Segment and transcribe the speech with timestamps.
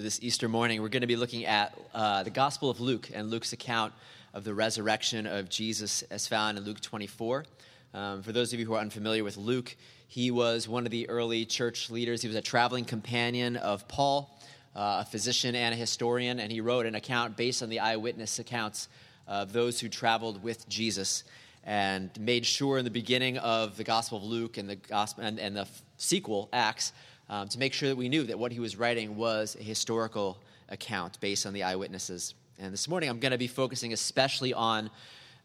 [0.00, 3.32] This Easter morning, we're going to be looking at uh, the Gospel of Luke and
[3.32, 3.92] Luke's account
[4.32, 7.44] of the resurrection of Jesus as found in Luke 24.
[7.94, 9.74] Um, for those of you who are unfamiliar with Luke,
[10.06, 12.22] he was one of the early church leaders.
[12.22, 14.38] He was a traveling companion of Paul,
[14.76, 18.38] uh, a physician and a historian, and he wrote an account based on the eyewitness
[18.38, 18.86] accounts
[19.26, 21.24] of those who traveled with Jesus
[21.64, 25.40] and made sure in the beginning of the Gospel of Luke and the, gospel, and,
[25.40, 26.92] and the sequel, Acts,
[27.30, 30.38] um, to make sure that we knew that what he was writing was a historical
[30.68, 32.34] account based on the eyewitnesses.
[32.58, 34.90] And this morning I'm going to be focusing especially on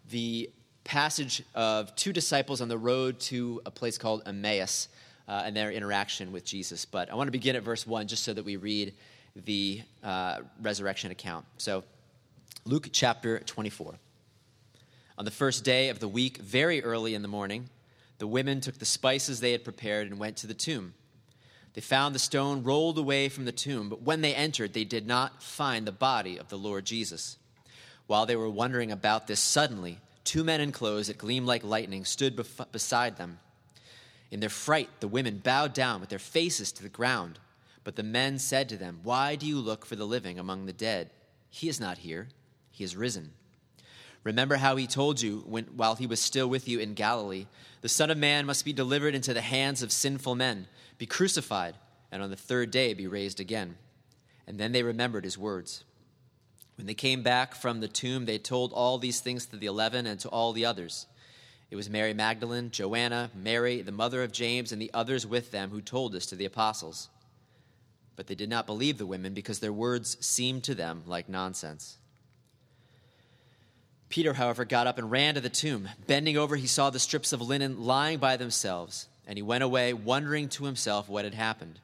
[0.09, 0.49] the
[0.83, 4.89] passage of two disciples on the road to a place called Emmaus
[5.27, 6.85] uh, and their interaction with Jesus.
[6.85, 8.93] But I want to begin at verse 1 just so that we read
[9.35, 11.45] the uh, resurrection account.
[11.57, 11.83] So,
[12.65, 13.95] Luke chapter 24.
[15.17, 17.69] On the first day of the week, very early in the morning,
[18.19, 20.93] the women took the spices they had prepared and went to the tomb.
[21.73, 25.07] They found the stone rolled away from the tomb, but when they entered, they did
[25.07, 27.37] not find the body of the Lord Jesus.
[28.05, 32.05] While they were wondering about this, suddenly, two men in clothes that gleamed like lightning
[32.05, 33.39] stood bef- beside them.
[34.29, 37.39] In their fright, the women bowed down with their faces to the ground.
[37.83, 40.73] But the men said to them, Why do you look for the living among the
[40.73, 41.09] dead?
[41.49, 42.29] He is not here,
[42.71, 43.33] he is risen.
[44.23, 47.47] Remember how he told you when, while he was still with you in Galilee,
[47.81, 51.75] the Son of Man must be delivered into the hands of sinful men be crucified,
[52.11, 53.75] and on the third day be raised again.
[54.47, 55.83] And then they remembered his words.
[56.77, 60.05] When they came back from the tomb, they told all these things to the eleven
[60.05, 61.07] and to all the others.
[61.69, 65.71] It was Mary Magdalene, Joanna, Mary, the mother of James, and the others with them
[65.71, 67.09] who told this to the apostles.
[68.15, 71.97] But they did not believe the women because their words seemed to them like nonsense.
[74.13, 75.89] Peter, however, got up and ran to the tomb.
[76.05, 79.91] Bending over, he saw the strips of linen lying by themselves and he went away,
[79.91, 81.79] wondering to himself what had happened.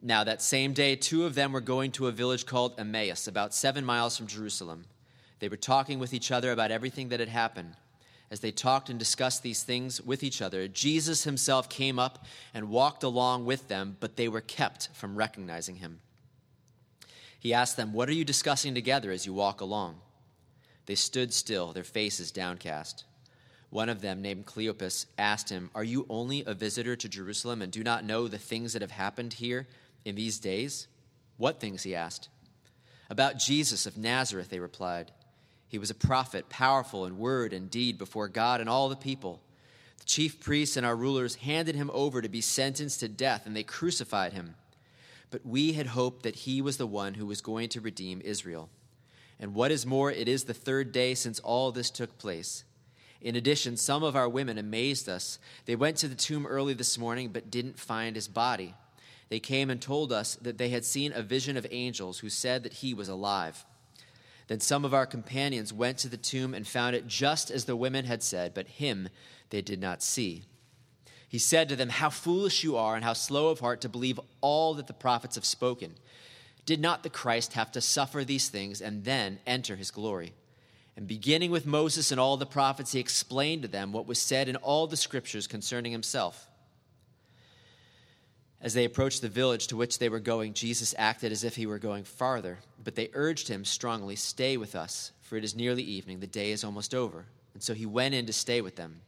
[0.00, 3.54] Now, that same day, two of them were going to a village called Emmaus, about
[3.54, 4.84] seven miles from Jerusalem.
[5.40, 7.74] They were talking with each other about everything that had happened.
[8.30, 12.24] As they talked and discussed these things with each other, Jesus himself came up
[12.54, 15.98] and walked along with them, but they were kept from recognizing him.
[17.40, 20.02] He asked them, What are you discussing together as you walk along?
[20.88, 23.04] They stood still, their faces downcast.
[23.68, 27.70] One of them, named Cleopas, asked him, Are you only a visitor to Jerusalem and
[27.70, 29.68] do not know the things that have happened here
[30.06, 30.88] in these days?
[31.36, 31.82] What things?
[31.82, 32.30] he asked.
[33.10, 35.12] About Jesus of Nazareth, they replied.
[35.68, 39.42] He was a prophet, powerful in word and deed before God and all the people.
[39.98, 43.54] The chief priests and our rulers handed him over to be sentenced to death, and
[43.54, 44.54] they crucified him.
[45.30, 48.70] But we had hoped that he was the one who was going to redeem Israel.
[49.40, 52.64] And what is more, it is the third day since all this took place.
[53.20, 55.38] In addition, some of our women amazed us.
[55.64, 58.74] They went to the tomb early this morning but didn't find his body.
[59.28, 62.62] They came and told us that they had seen a vision of angels who said
[62.62, 63.64] that he was alive.
[64.46, 67.76] Then some of our companions went to the tomb and found it just as the
[67.76, 69.10] women had said, but him
[69.50, 70.44] they did not see.
[71.28, 74.18] He said to them, How foolish you are, and how slow of heart to believe
[74.40, 75.94] all that the prophets have spoken.
[76.68, 80.34] Did not the Christ have to suffer these things and then enter his glory?
[80.98, 84.50] And beginning with Moses and all the prophets, he explained to them what was said
[84.50, 86.46] in all the scriptures concerning himself.
[88.60, 91.64] As they approached the village to which they were going, Jesus acted as if he
[91.64, 95.82] were going farther, but they urged him strongly, Stay with us, for it is nearly
[95.82, 97.24] evening, the day is almost over.
[97.54, 99.00] And so he went in to stay with them.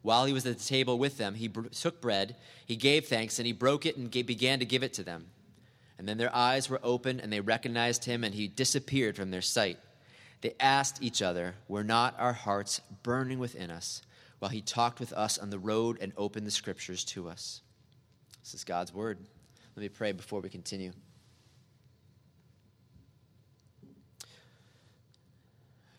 [0.00, 2.34] While he was at the table with them, he took bread,
[2.64, 5.26] he gave thanks, and he broke it and began to give it to them.
[5.98, 9.42] And then their eyes were opened, and they recognized him, and he disappeared from their
[9.42, 9.78] sight.
[10.42, 14.02] They asked each other, Were not our hearts burning within us
[14.38, 17.62] while he talked with us on the road and opened the scriptures to us?
[18.42, 19.18] This is God's word.
[19.74, 20.92] Let me pray before we continue.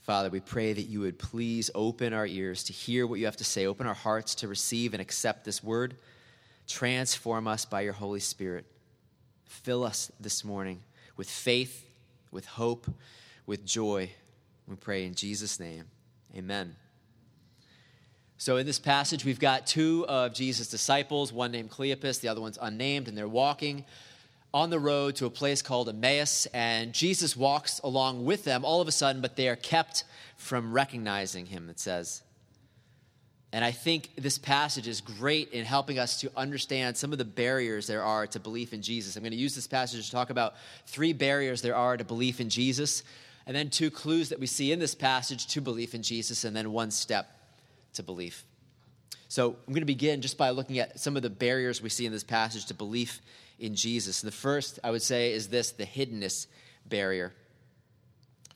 [0.02, 3.36] Father, we pray that you would please open our ears to hear what you have
[3.38, 5.98] to say, open our hearts to receive and accept this word.
[6.66, 8.66] Transform us by your Holy Spirit.
[9.48, 10.82] Fill us this morning
[11.16, 11.90] with faith,
[12.32, 12.88] with hope,
[13.46, 14.12] with joy,
[14.68, 15.86] we pray in Jesus' name.
[16.36, 16.76] Amen.
[18.38, 22.42] So, in this passage, we've got two of Jesus' disciples, one named Cleopas, the other
[22.42, 23.86] one's unnamed, and they're walking
[24.54, 28.82] on the road to a place called Emmaus, and Jesus walks along with them all
[28.82, 30.04] of a sudden, but they are kept
[30.36, 32.22] from recognizing him, it says.
[33.54, 37.26] And I think this passage is great in helping us to understand some of the
[37.26, 39.16] barriers there are to belief in Jesus.
[39.16, 40.56] I'm going to use this passage to talk about
[40.86, 43.04] three barriers there are to belief in Jesus
[43.48, 46.54] and then two clues that we see in this passage to belief in Jesus, and
[46.54, 47.32] then one step
[47.94, 48.44] to belief.
[49.30, 52.06] So I'm going to begin just by looking at some of the barriers we see
[52.06, 53.22] in this passage to belief
[53.58, 54.22] in Jesus.
[54.22, 56.48] And the first, I would say, is this the hiddenness
[56.86, 57.34] barrier.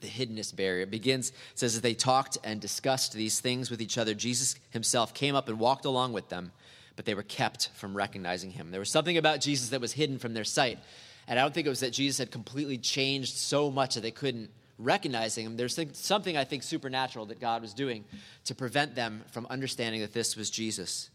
[0.02, 0.84] The hiddenness barrier.
[0.84, 5.14] It begins, says, as they talked and discussed these things with each other, Jesus himself
[5.14, 6.52] came up and walked along with them,
[6.96, 8.72] but they were kept from recognizing him.
[8.72, 10.80] There was something about Jesus that was hidden from their sight.
[11.28, 14.12] And I don't think it was that Jesus had completely changed so much that they
[14.12, 14.50] couldn't
[14.80, 15.56] recognize him.
[15.56, 18.04] There's something, I think, supernatural that God was doing
[18.46, 21.12] to prevent them from understanding that this was Jesus.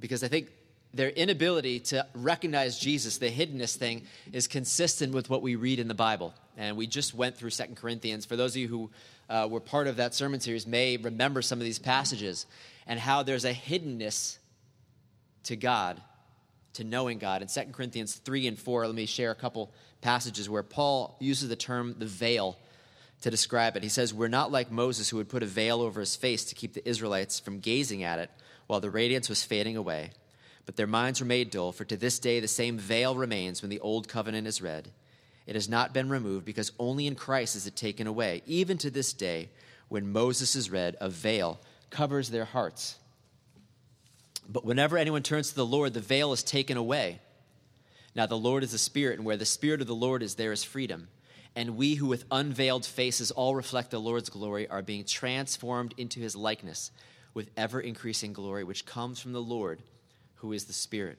[0.00, 0.50] Because I think
[0.96, 4.02] their inability to recognize Jesus, the hiddenness thing,
[4.32, 6.34] is consistent with what we read in the Bible.
[6.56, 8.24] And we just went through Second Corinthians.
[8.24, 8.90] For those of you who
[9.28, 12.46] uh, were part of that sermon series, may remember some of these passages
[12.86, 14.38] and how there's a hiddenness
[15.44, 16.00] to God,
[16.74, 17.42] to knowing God.
[17.42, 21.48] In Second Corinthians 3 and 4, let me share a couple passages where Paul uses
[21.48, 22.56] the term the veil
[23.22, 23.82] to describe it.
[23.82, 26.54] He says, We're not like Moses, who would put a veil over his face to
[26.54, 28.30] keep the Israelites from gazing at it
[28.66, 30.10] while the radiance was fading away.
[30.66, 33.70] But their minds were made dull, for to this day the same veil remains when
[33.70, 34.90] the old covenant is read.
[35.46, 38.42] It has not been removed because only in Christ is it taken away.
[38.46, 39.48] Even to this day,
[39.88, 42.96] when Moses is read, a veil covers their hearts.
[44.48, 47.20] But whenever anyone turns to the Lord, the veil is taken away.
[48.16, 50.52] Now the Lord is the Spirit, and where the Spirit of the Lord is, there
[50.52, 51.06] is freedom.
[51.54, 56.18] And we who with unveiled faces all reflect the Lord's glory are being transformed into
[56.18, 56.90] his likeness
[57.34, 59.80] with ever increasing glory, which comes from the Lord
[60.46, 61.18] who is the Spirit.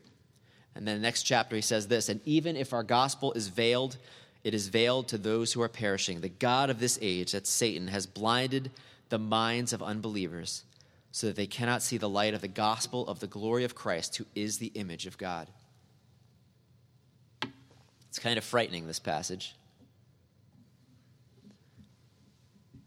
[0.74, 3.98] And then the next chapter, he says this And even if our gospel is veiled,
[4.44, 6.22] it is veiled to those who are perishing.
[6.22, 8.72] The God of this age, that Satan, has blinded
[9.10, 10.64] the minds of unbelievers
[11.12, 14.16] so that they cannot see the light of the gospel of the glory of Christ,
[14.18, 15.48] who is the image of God.
[18.08, 19.56] It's kind of frightening, this passage.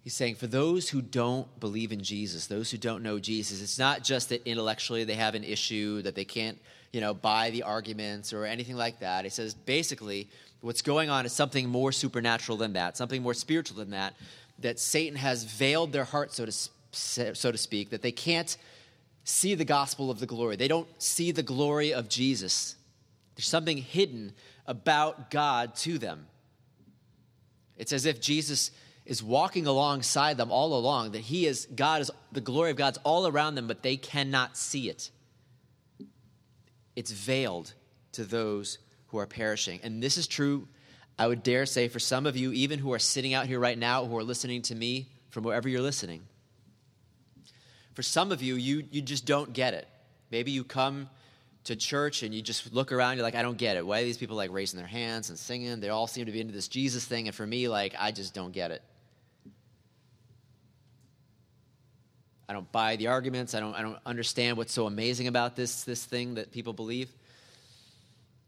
[0.03, 3.79] He's saying, for those who don't believe in Jesus, those who don't know Jesus, it's
[3.79, 6.59] not just that intellectually they have an issue, that they can't,
[6.91, 9.25] you know, buy the arguments or anything like that.
[9.25, 10.29] He says, basically,
[10.63, 14.15] what's going on is something more supernatural than that, something more spiritual than that,
[14.61, 16.53] that Satan has veiled their heart, so to,
[16.93, 18.57] so to speak, that they can't
[19.25, 20.57] see the gospel of the glory.
[20.57, 22.75] They don't see the glory of Jesus.
[23.37, 24.33] There's something hidden
[24.67, 26.27] about God to them.
[27.77, 28.71] It's as if Jesus
[29.11, 32.97] is walking alongside them all along, that He is, God is, the glory of God's
[33.03, 35.11] all around them, but they cannot see it.
[36.95, 37.75] It's veiled
[38.13, 38.79] to those
[39.09, 39.81] who are perishing.
[39.83, 40.69] And this is true,
[41.19, 43.77] I would dare say, for some of you, even who are sitting out here right
[43.77, 46.23] now, who are listening to me from wherever you're listening.
[47.95, 49.89] For some of you, you, you just don't get it.
[50.31, 51.11] Maybe you come
[51.65, 53.85] to church and you just look around, you're like, I don't get it.
[53.85, 55.81] Why are these people like raising their hands and singing?
[55.81, 57.27] They all seem to be into this Jesus thing.
[57.27, 58.83] And for me, like, I just don't get it.
[62.51, 63.55] I don't buy the arguments.
[63.55, 67.09] I don't, I don't understand what's so amazing about this, this thing that people believe.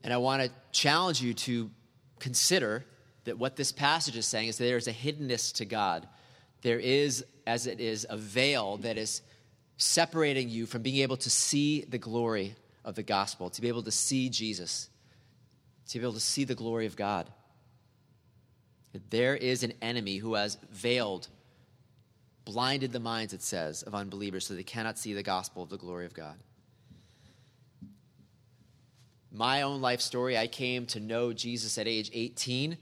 [0.03, 1.71] And I want to challenge you to
[2.19, 2.85] consider
[3.27, 6.09] that what this passage is saying is that there is a hiddenness to God.
[6.63, 9.23] There is, as it is, a veil that is
[9.77, 13.85] separating you from being able to see the glory of the gospel, to be able
[13.85, 14.89] to see Jesus,
[15.91, 17.31] to be able to see the glory of God.
[19.11, 21.29] There is an enemy who has veiled
[22.45, 25.79] blinded the minds, it says, of unbelievers so they cannot see the gospel of the
[25.79, 26.37] glory of God.
[29.31, 32.77] My own life story, I came to know Jesus at age 18.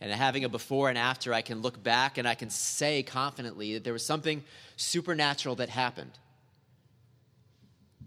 [0.00, 3.74] And having a before and after, I can look back and I can say confidently
[3.74, 4.44] that there was something
[4.76, 6.10] supernatural that happened.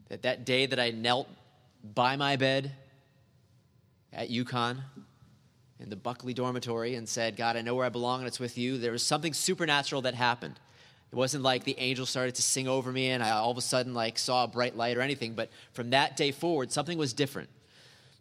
[0.10, 1.28] That that day that I knelt
[1.96, 2.72] by my bed
[4.14, 4.78] at UConn
[5.80, 8.58] in the Buckley dormitory and said, God, I know where I belong and it's with
[8.58, 10.60] you, there was something supernatural that happened.
[11.12, 13.62] It wasn't like the angel started to sing over me and I all of a
[13.62, 17.14] sudden like saw a bright light or anything, but from that day forward, something was
[17.14, 17.50] different.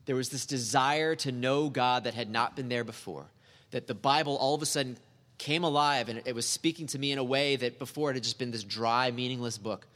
[0.05, 3.27] There was this desire to know God that had not been there before.
[3.73, 4.97] That the Bible all of a sudden
[5.39, 8.23] came alive and it was speaking to me in a way that before it had
[8.23, 9.87] just been this dry, meaningless book.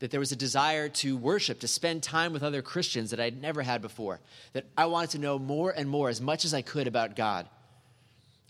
[0.00, 3.42] That there was a desire to worship, to spend time with other Christians that I'd
[3.42, 4.20] never had before.
[4.52, 7.48] That I wanted to know more and more, as much as I could about God.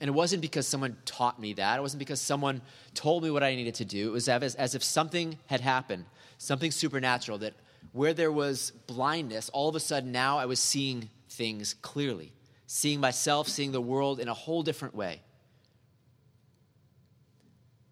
[0.00, 1.78] And it wasn't because someone taught me that.
[1.78, 2.60] It wasn't because someone
[2.94, 4.08] told me what I needed to do.
[4.08, 6.04] It was as, as if something had happened,
[6.38, 7.54] something supernatural, that
[7.92, 12.32] where there was blindness, all of a sudden now I was seeing things clearly,
[12.66, 15.20] seeing myself, seeing the world in a whole different way.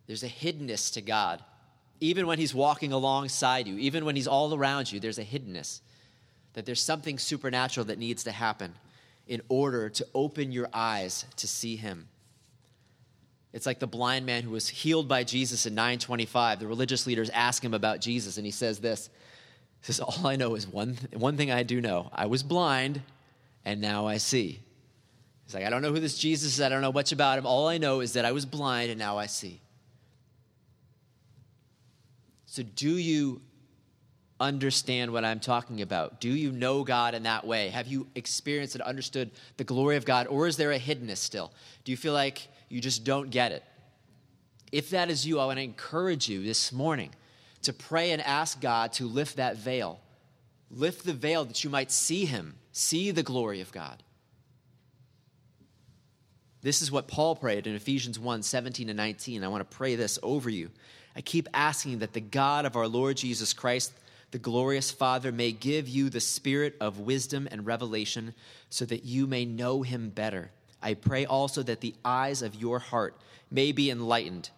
[0.06, 1.42] There's a hiddenness to God.
[1.98, 5.80] Even when He's walking alongside you, even when He's all around you, there's a hiddenness.
[6.52, 8.74] That there's something supernatural that needs to happen
[9.26, 12.08] in order to open your eyes to see him.
[13.52, 16.60] It's like the blind man who was healed by Jesus in 925.
[16.60, 19.08] The religious leaders ask him about Jesus, and he says this.
[19.80, 22.10] He says, All I know is one, one thing I do know.
[22.12, 23.00] I was blind,
[23.64, 24.60] and now I see.
[25.46, 26.60] He's like, I don't know who this Jesus is.
[26.60, 27.46] I don't know much about him.
[27.46, 29.60] All I know is that I was blind and now I see.
[32.46, 33.40] So, do you
[34.40, 36.20] understand what I'm talking about?
[36.20, 37.70] Do you know God in that way?
[37.70, 40.26] Have you experienced and understood the glory of God?
[40.26, 41.52] Or is there a hiddenness still?
[41.84, 43.64] Do you feel like you just don't get it?
[44.72, 47.10] If that is you, I want to encourage you this morning
[47.62, 50.00] to pray and ask God to lift that veil.
[50.70, 54.02] Lift the veil that you might see Him, see the glory of God.
[56.62, 59.44] This is what Paul prayed in Ephesians 1 17 and 19.
[59.44, 60.70] I want to pray this over you.
[61.14, 63.92] I keep asking that the God of our Lord Jesus Christ,
[64.36, 68.34] the glorious Father, may give you the spirit of wisdom and revelation
[68.68, 70.50] so that you may know him better.
[70.82, 73.18] I pray also that the eyes of your heart
[73.50, 74.50] may be enlightened,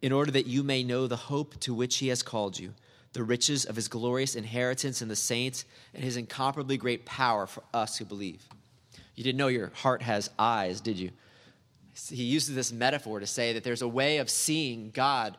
[0.00, 2.74] in order that you may know the hope to which he has called you,
[3.12, 7.62] the riches of his glorious inheritance in the saints, and his incomparably great power for
[7.72, 8.44] us who believe.
[9.14, 11.12] You didn't know your heart has eyes, did you?
[12.08, 15.36] He uses this metaphor to say that there's a way of seeing God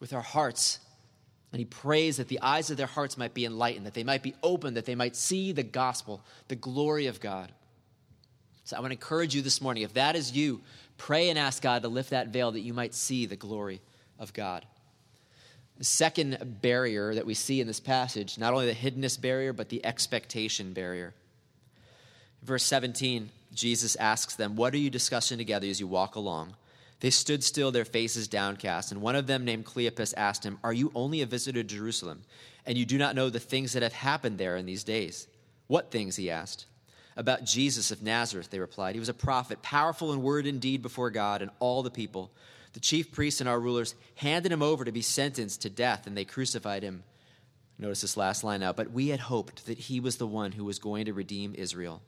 [0.00, 0.78] with our hearts.
[1.52, 4.22] And he prays that the eyes of their hearts might be enlightened, that they might
[4.22, 7.50] be open, that they might see the gospel, the glory of God.
[8.64, 10.60] So I want to encourage you this morning, if that is you,
[10.98, 13.80] pray and ask God to lift that veil that you might see the glory
[14.18, 14.66] of God.
[15.78, 19.70] The second barrier that we see in this passage, not only the hiddenness barrier, but
[19.70, 21.14] the expectation barrier.
[22.42, 26.54] Verse 17, Jesus asks them, What are you discussing together as you walk along?
[27.00, 30.72] They stood still, their faces downcast, and one of them, named Cleopas, asked him, Are
[30.72, 32.22] you only a visitor to Jerusalem,
[32.66, 35.28] and you do not know the things that have happened there in these days?
[35.68, 36.16] What things?
[36.16, 36.66] he asked.
[37.16, 38.94] About Jesus of Nazareth, they replied.
[38.94, 42.30] He was a prophet, powerful in word and deed before God and all the people.
[42.74, 46.16] The chief priests and our rulers handed him over to be sentenced to death, and
[46.16, 47.02] they crucified him.
[47.78, 48.72] Notice this last line now.
[48.72, 52.02] But we had hoped that he was the one who was going to redeem Israel.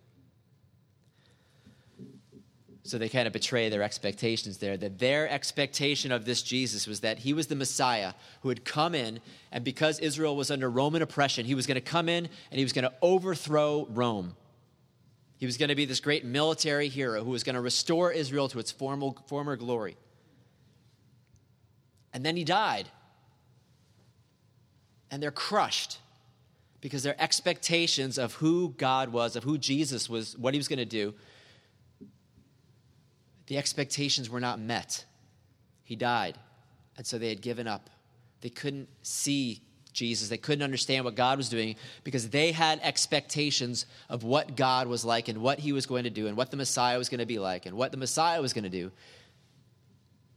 [2.82, 4.76] So they kind of betray their expectations there.
[4.76, 8.94] That their expectation of this Jesus was that he was the Messiah who had come
[8.94, 9.20] in,
[9.52, 12.64] and because Israel was under Roman oppression, he was going to come in and he
[12.64, 14.34] was going to overthrow Rome.
[15.36, 18.48] He was going to be this great military hero who was going to restore Israel
[18.48, 19.96] to its formal, former glory.
[22.12, 22.88] And then he died.
[25.10, 25.98] And they're crushed
[26.80, 30.78] because their expectations of who God was, of who Jesus was, what he was going
[30.78, 31.14] to do,
[33.50, 35.04] the expectations were not met.
[35.82, 36.38] He died.
[36.96, 37.90] And so they had given up.
[38.42, 39.60] They couldn't see
[39.92, 40.28] Jesus.
[40.28, 45.04] They couldn't understand what God was doing because they had expectations of what God was
[45.04, 47.26] like and what he was going to do and what the Messiah was going to
[47.26, 48.92] be like and what the Messiah was going to do.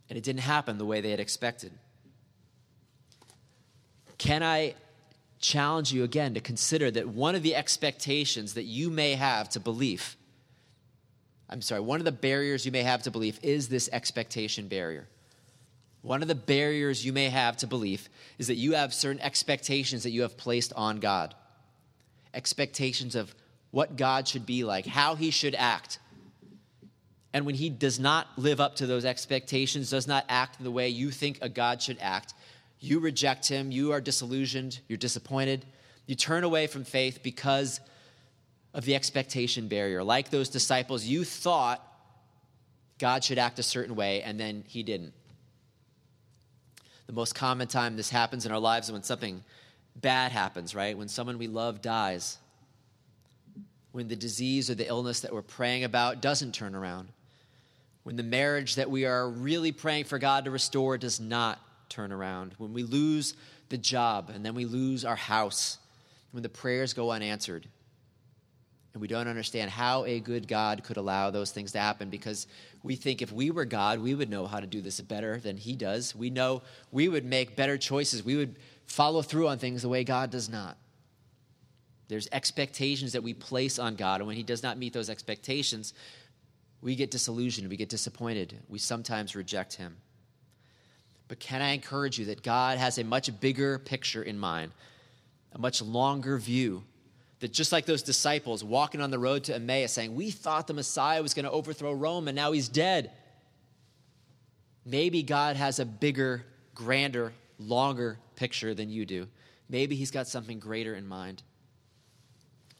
[0.09, 1.71] And it didn't happen the way they had expected.
[4.17, 4.73] Can I
[5.39, 9.59] challenge you again to consider that one of the expectations that you may have to
[9.59, 10.17] belief
[11.53, 15.07] I'm sorry, one of the barriers you may have to belief is this expectation barrier.
[16.01, 20.01] One of the barriers you may have to belief is that you have certain expectations
[20.01, 21.35] that you have placed on God.
[22.33, 23.35] Expectations of
[23.69, 25.99] what God should be like, how he should act.
[27.33, 30.89] And when he does not live up to those expectations, does not act the way
[30.89, 32.33] you think a God should act,
[32.79, 35.65] you reject him, you are disillusioned, you're disappointed,
[36.07, 37.79] you turn away from faith because
[38.73, 40.03] of the expectation barrier.
[40.03, 41.85] Like those disciples, you thought
[42.97, 45.13] God should act a certain way, and then he didn't.
[47.05, 49.43] The most common time this happens in our lives is when something
[49.95, 50.97] bad happens, right?
[50.97, 52.37] When someone we love dies.
[53.91, 57.09] When the disease or the illness that we're praying about doesn't turn around.
[58.03, 62.11] When the marriage that we are really praying for God to restore does not turn
[62.11, 62.53] around.
[62.57, 63.35] When we lose
[63.69, 65.77] the job and then we lose our house.
[66.31, 67.67] When the prayers go unanswered
[68.93, 72.45] and we don't understand how a good God could allow those things to happen because
[72.83, 75.57] we think if we were God, we would know how to do this better than
[75.57, 76.15] He does.
[76.15, 78.23] We know we would make better choices.
[78.23, 80.77] We would follow through on things the way God does not.
[82.07, 85.93] There's expectations that we place on God, and when He does not meet those expectations,
[86.81, 89.97] we get disillusioned, we get disappointed, we sometimes reject Him.
[91.27, 94.71] But can I encourage you that God has a much bigger picture in mind,
[95.53, 96.83] a much longer view
[97.43, 100.73] that just like those disciples walking on the road to Emmaus saying, We thought the
[100.73, 103.11] Messiah was going to overthrow Rome and now he's dead.
[104.85, 109.27] Maybe God has a bigger, grander, longer picture than you do.
[109.67, 111.43] Maybe he's got something greater in mind.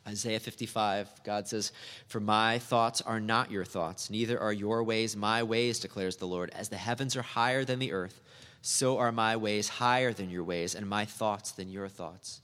[0.08, 1.74] Isaiah 55, God says,
[2.08, 6.26] For my thoughts are not your thoughts, neither are your ways my ways, declares the
[6.26, 6.52] Lord.
[6.56, 8.22] As the heavens are higher than the earth,
[8.62, 12.40] so are my ways higher than your ways, and my thoughts than your thoughts.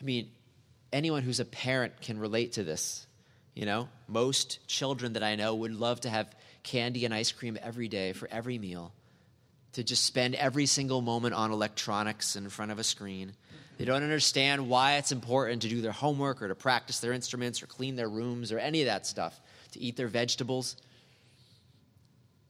[0.00, 0.28] I mean,
[0.92, 3.06] anyone who's a parent can relate to this.
[3.54, 7.56] You know, most children that I know would love to have candy and ice cream
[7.62, 8.92] every day for every meal,
[9.72, 13.32] to just spend every single moment on electronics in front of a screen.
[13.78, 17.62] They don't understand why it's important to do their homework or to practice their instruments
[17.62, 19.40] or clean their rooms or any of that stuff,
[19.72, 20.76] to eat their vegetables.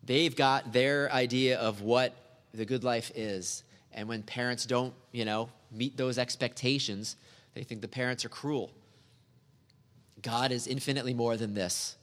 [0.05, 2.14] They've got their idea of what
[2.55, 3.64] the good life is.
[3.93, 7.16] And when parents don't, you know, meet those expectations,
[7.56, 8.70] they think the parents are cruel.
[10.20, 11.96] God is infinitely more than this.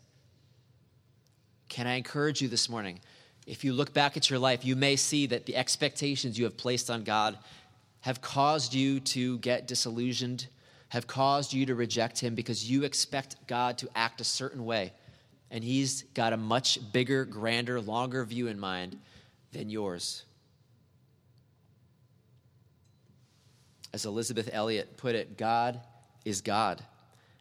[1.69, 2.99] Can I encourage you this morning?
[3.45, 6.57] If you look back at your life, you may see that the expectations you have
[6.57, 7.37] placed on God
[7.99, 10.47] have caused you to get disillusioned,
[10.89, 14.91] have caused you to reject Him because you expect God to act a certain way.
[15.51, 18.97] And He's got a much bigger, grander, longer view in mind
[19.51, 20.23] than yours.
[23.93, 25.79] As Elisabeth Elliot put it, God
[26.25, 26.83] is God.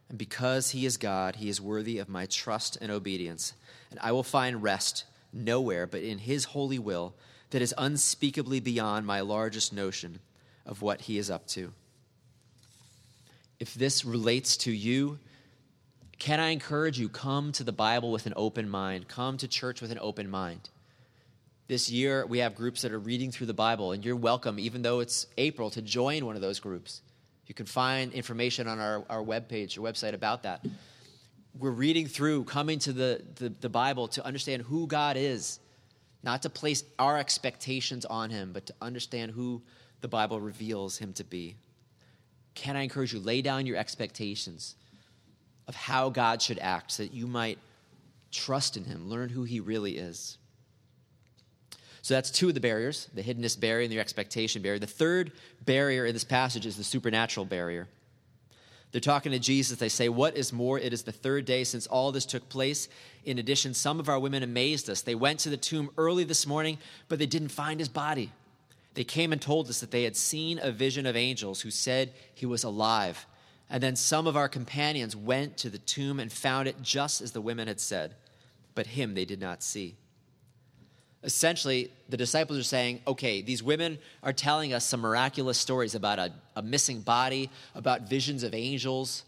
[0.09, 3.53] And because he is God, he is worthy of my trust and obedience.
[3.89, 7.15] And I will find rest nowhere but in his holy will
[7.49, 10.19] that is unspeakably beyond my largest notion
[10.65, 11.73] of what he is up to.
[13.59, 15.19] If this relates to you,
[16.19, 17.09] can I encourage you?
[17.09, 19.07] Come to the Bible with an open mind.
[19.07, 20.69] Come to church with an open mind.
[21.73, 24.83] This year, we have groups that are reading through the Bible, and you're welcome, even
[24.83, 27.01] though it's April, to join one of those groups.
[27.47, 30.63] You can find information on our, our webpage or website about that.
[31.57, 35.59] We're reading through, coming to the, the, the Bible to understand who God is,
[36.21, 39.63] not to place our expectations on Him, but to understand who
[40.01, 41.55] the Bible reveals Him to be.
[42.53, 44.75] Can I encourage you, lay down your expectations
[45.67, 47.57] of how God should act so that you might
[48.31, 50.37] trust in Him, learn who He really is.
[52.03, 54.77] So that's two of the barriers the hiddenness barrier and the expectation barrier.
[54.77, 55.31] The third
[55.65, 57.87] barrier in this passage is the supernatural barrier.
[58.91, 59.79] They're talking to Jesus.
[59.79, 60.77] They say, What is more?
[60.77, 62.89] It is the third day since all this took place.
[63.23, 65.01] In addition, some of our women amazed us.
[65.01, 68.31] They went to the tomb early this morning, but they didn't find his body.
[68.95, 72.11] They came and told us that they had seen a vision of angels who said
[72.35, 73.25] he was alive.
[73.69, 77.31] And then some of our companions went to the tomb and found it just as
[77.31, 78.13] the women had said,
[78.75, 79.95] but him they did not see
[81.23, 86.19] essentially the disciples are saying okay these women are telling us some miraculous stories about
[86.19, 89.23] a, a, missing body about visions of angels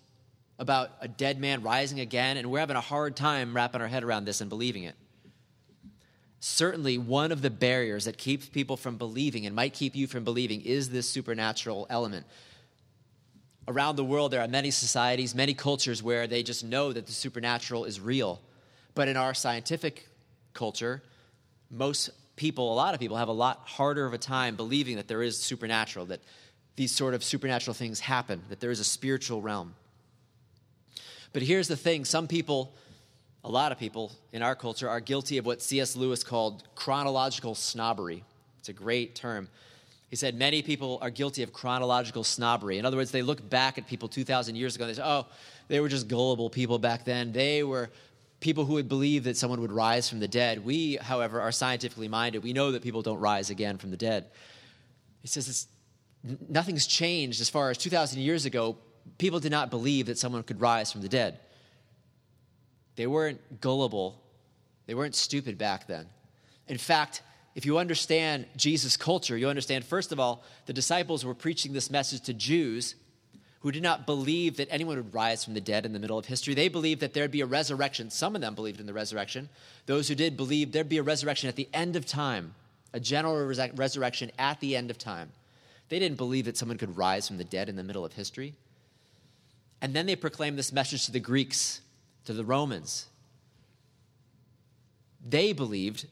[0.59, 4.03] about a dead man rising again and we're having a hard time wrapping our head
[4.03, 4.95] around this and believing it.
[6.39, 10.23] Certainly one of the barriers that keeps people from believing and might keep you from
[10.23, 12.25] believing is this supernatural element.
[13.67, 17.11] Around the world there are many societies many cultures where they just know that the
[17.11, 18.41] supernatural is real.
[18.93, 20.07] But in our scientific
[20.53, 21.01] culture
[21.69, 25.07] most people, a lot of people, have a lot harder of a time believing that
[25.07, 26.21] there is supernatural, that
[26.75, 29.75] these sort of supernatural things happen, that there is a spiritual realm.
[31.33, 32.73] But here's the thing some people,
[33.43, 35.95] a lot of people in our culture, are guilty of what C.S.
[35.95, 38.23] Lewis called chronological snobbery.
[38.59, 39.49] It's a great term.
[40.09, 42.77] He said many people are guilty of chronological snobbery.
[42.77, 45.25] In other words, they look back at people 2,000 years ago and they say, oh,
[45.67, 47.31] they were just gullible people back then.
[47.31, 47.89] They were
[48.45, 50.63] people who would believe that someone would rise from the dead.
[50.63, 52.43] We, however, are scientifically minded.
[52.43, 54.27] We know that people don't rise again from the dead.
[55.23, 55.65] He says
[56.47, 58.77] nothing's changed as far as 2,000 years ago.
[59.17, 61.39] People did not believe that someone could rise from the dead.
[62.97, 64.21] They weren't gullible,
[64.85, 66.05] they weren't stupid back then.
[66.67, 67.23] In fact,
[67.55, 71.89] if you understand Jesus' culture, you understand, first of all, the disciples were preaching this
[71.89, 72.93] message to Jews
[73.65, 76.27] who did not believe that anyone would rise from the dead in the middle of
[76.27, 76.53] history.
[76.53, 78.11] They believed that there'd be a resurrection.
[78.11, 79.49] Some of them believed in the resurrection.
[79.87, 82.53] Those who did believe there'd be a resurrection at the end of time,
[82.93, 85.31] a general res- resurrection at the end of time.
[85.89, 88.53] They didn't believe that someone could rise from the dead in the middle of history.
[89.81, 91.81] And then they proclaimed this message to the Greeks,
[92.25, 93.07] to the Romans.
[95.27, 96.05] They believed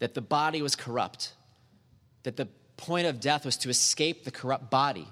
[0.00, 1.34] that the body was corrupt,
[2.24, 5.06] that the point of death was to escape the corrupt body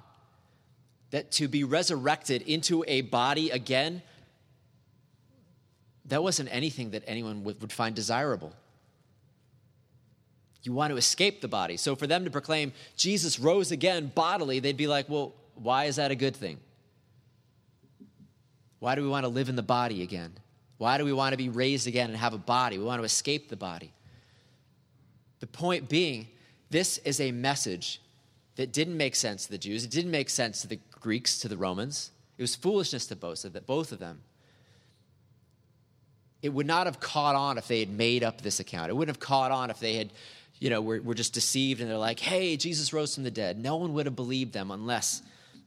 [1.17, 4.03] that to be resurrected into a body again,
[6.05, 8.53] that wasn't anything that anyone would, would find desirable.
[10.63, 11.79] You want to escape the body.
[11.79, 15.97] So for them to proclaim Jesus rose again bodily, they'd be like, well, why is
[15.97, 16.59] that a good thing?
[18.81, 20.35] Why do we want to live in the body again?
[20.77, 22.77] Why do we want to be raised again and have a body?
[22.77, 23.91] We want to escape the body.
[25.41, 26.29] The point being,
[26.69, 28.03] this is a message
[28.57, 29.85] that didn't make sense to the Jews.
[29.85, 32.11] It didn't make sense to the Greeks to the Romans.
[32.39, 34.21] It was foolishness to both of, both of them.
[36.43, 38.91] It would not have caught on if they had made up this account.
[38.91, 40.13] It wouldn't have caught on if they had,
[40.59, 43.59] you know, were, were just deceived and they're like, hey, Jesus rose from the dead.
[43.59, 45.23] No one would have believed them unless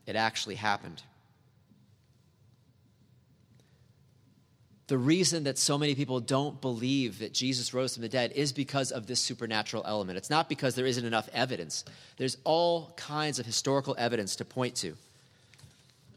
[0.06, 1.02] it actually happened.
[4.90, 8.52] The reason that so many people don't believe that Jesus rose from the dead is
[8.52, 10.18] because of this supernatural element.
[10.18, 11.84] It's not because there isn't enough evidence.
[12.16, 14.96] There's all kinds of historical evidence to point to.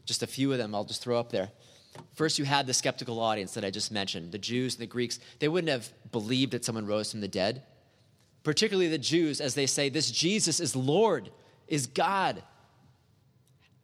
[0.06, 1.50] Just a few of them I'll just throw up there.
[2.14, 5.20] First, you had the skeptical audience that I just mentioned the Jews and the Greeks.
[5.38, 7.62] They wouldn't have believed that someone rose from the dead,
[8.42, 11.30] particularly the Jews, as they say, This Jesus is Lord,
[11.68, 12.42] is God.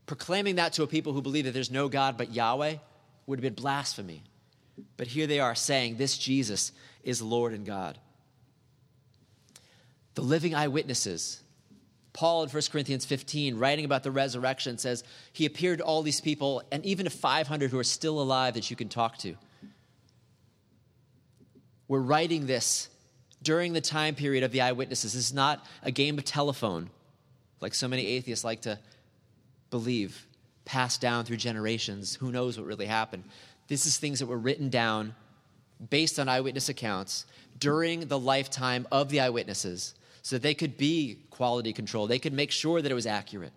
[0.07, 2.75] Proclaiming that to a people who believe that there's no God but Yahweh
[3.27, 4.25] would have been blasphemy.
[4.97, 7.99] But here they are saying this Jesus is Lord and God.
[10.15, 11.41] The living eyewitnesses.
[12.13, 16.21] Paul in 1 Corinthians 15, writing about the resurrection, says he appeared to all these
[16.21, 19.37] people and even to 500 who are still alive that you can talk to.
[21.87, 22.89] We're writing this
[23.43, 25.13] during the time period of the eyewitnesses.
[25.15, 26.91] This is not a game of telephone,
[27.61, 28.79] like so many atheists like to
[29.71, 30.27] believe,
[30.65, 32.15] passed down through generations.
[32.17, 33.25] Who knows what really happened?
[33.71, 35.15] This is things that were written down
[35.91, 37.25] based on eyewitness accounts
[37.57, 42.09] during the lifetime of the eyewitnesses so that they could be quality control.
[42.09, 43.53] They could make sure that it was accurate.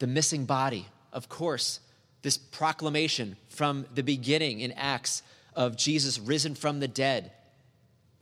[0.00, 1.78] The missing body, of course,
[2.22, 5.22] this proclamation from the beginning in Acts
[5.54, 7.30] of Jesus risen from the dead.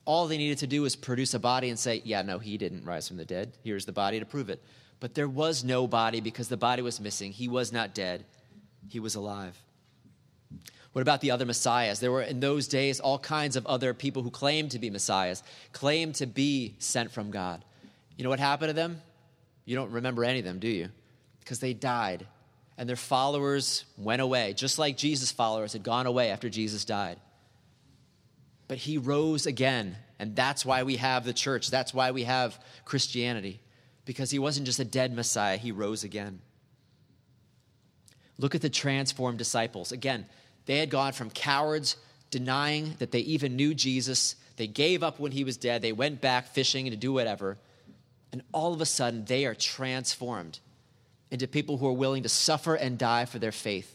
[0.05, 2.85] All they needed to do was produce a body and say, Yeah, no, he didn't
[2.85, 3.55] rise from the dead.
[3.65, 4.63] Here's the body to prove it.
[5.01, 7.33] But there was no body because the body was missing.
[7.33, 8.25] He was not dead,
[8.89, 9.57] he was alive.
[10.93, 12.01] What about the other messiahs?
[12.01, 15.43] There were in those days all kinds of other people who claimed to be messiahs,
[15.73, 17.65] claimed to be sent from God.
[18.17, 19.01] You know what happened to them?
[19.65, 20.89] You don't remember any of them, do you?
[21.41, 22.27] Because they died
[22.79, 27.19] and their followers went away, just like Jesus' followers had gone away after Jesus died.
[28.69, 31.71] But he rose again, and that's why we have the church.
[31.71, 33.61] That's why we have Christianity
[34.09, 36.41] because he wasn't just a dead Messiah, he rose again.
[38.39, 39.93] Look at the transformed disciples.
[39.93, 40.25] Again,
[40.65, 41.95] they had gone from cowards
[42.31, 44.37] denying that they even knew Jesus.
[44.57, 45.83] They gave up when he was dead.
[45.83, 47.59] They went back fishing to do whatever.
[48.33, 50.59] And all of a sudden, they are transformed
[51.31, 53.95] into people who are willing to suffer and die for their faith.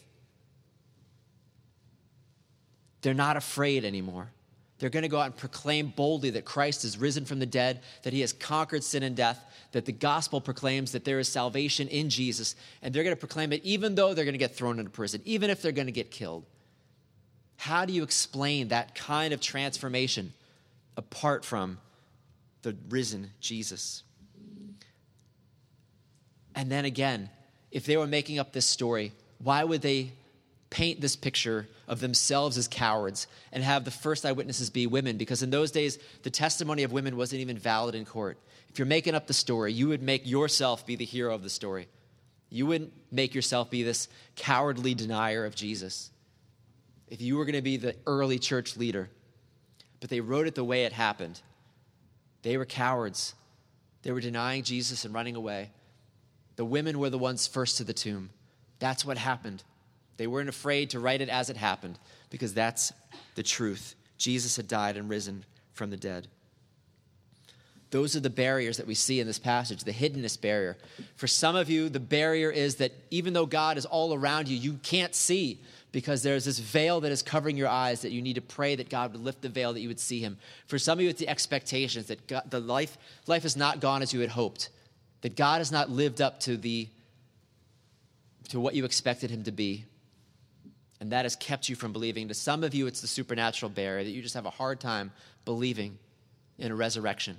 [3.02, 4.30] They're not afraid anymore.
[4.78, 7.80] They're going to go out and proclaim boldly that Christ is risen from the dead,
[8.02, 11.88] that he has conquered sin and death, that the gospel proclaims that there is salvation
[11.88, 14.78] in Jesus, and they're going to proclaim it even though they're going to get thrown
[14.78, 16.44] into prison, even if they're going to get killed.
[17.56, 20.32] How do you explain that kind of transformation
[20.96, 21.78] apart from
[22.62, 24.02] the risen Jesus?
[26.54, 27.30] And then again,
[27.70, 30.12] if they were making up this story, why would they
[30.74, 35.40] paint this picture of themselves as cowards and have the first eyewitnesses be women because
[35.40, 38.36] in those days the testimony of women wasn't even valid in court.
[38.70, 41.48] If you're making up the story you would make yourself be the hero of the
[41.48, 41.86] story.
[42.50, 46.10] You wouldn't make yourself be this cowardly denier of jesus.
[47.06, 49.08] If you were going to be the early church leader
[50.00, 51.40] but they wrote it the way it happened.
[52.42, 53.34] They were cowards.
[54.02, 55.70] They were denying jesus and running away.
[56.56, 58.30] The women were the ones first to the tomb.
[58.80, 59.62] That's what happened
[60.16, 61.98] they weren't afraid to write it as it happened
[62.30, 62.92] because that's
[63.34, 63.94] the truth.
[64.18, 66.28] Jesus had died and risen from the dead.
[67.90, 70.76] Those are the barriers that we see in this passage, the hiddenness barrier.
[71.14, 74.56] For some of you, the barrier is that even though God is all around you,
[74.56, 75.60] you can't see
[75.92, 78.90] because there's this veil that is covering your eyes that you need to pray that
[78.90, 80.38] God would lift the veil that you would see him.
[80.66, 82.98] For some of you, it's the expectations that God, the life,
[83.28, 84.70] life has not gone as you had hoped,
[85.20, 86.88] that God has not lived up to, the,
[88.48, 89.84] to what you expected him to be
[91.04, 92.28] and that has kept you from believing.
[92.28, 95.12] To some of you, it's the supernatural barrier that you just have a hard time
[95.44, 95.98] believing
[96.58, 97.36] in a resurrection.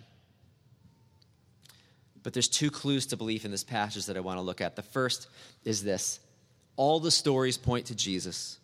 [2.22, 4.76] But there's two clues to belief in this passage that I want to look at.
[4.76, 5.30] The first
[5.64, 6.20] is this
[6.76, 8.60] all the stories point to Jesus.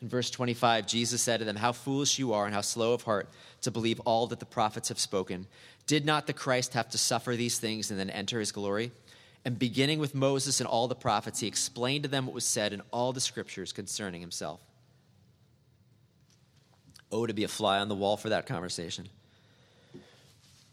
[0.00, 3.02] In verse 25, Jesus said to them, How foolish you are and how slow of
[3.02, 3.28] heart
[3.60, 5.46] to believe all that the prophets have spoken.
[5.86, 8.92] Did not the Christ have to suffer these things and then enter his glory?
[9.44, 12.72] And beginning with Moses and all the prophets, he explained to them what was said
[12.72, 14.60] in all the scriptures concerning himself.
[17.10, 19.08] Oh, to be a fly on the wall for that conversation.